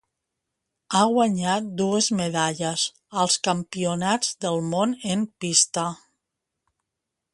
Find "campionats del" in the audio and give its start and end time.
3.49-4.59